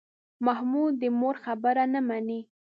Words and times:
محمود 0.45 0.93
د 1.01 1.03
مور 1.19 1.35
خبرې 1.45 1.85
نه 1.93 2.01
مني. 2.07 2.39